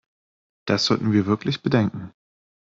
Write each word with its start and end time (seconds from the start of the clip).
Das 0.65 0.85
sollten 0.85 1.11
wir 1.11 1.27
wirklich 1.27 1.61
bedenken. 1.61 2.11